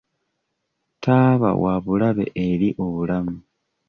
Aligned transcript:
Taaba 1.03 1.49
wabulabe 1.63 2.25
eri 2.47 2.69
obulamu. 2.85 3.37